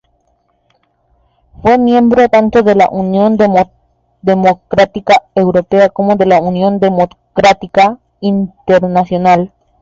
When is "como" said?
5.89-6.15